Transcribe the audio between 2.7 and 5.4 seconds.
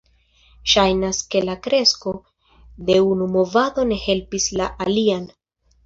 de unu movado ne helpis la alian.